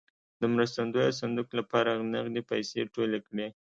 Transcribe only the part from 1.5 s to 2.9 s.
لپاره نغدې پیسې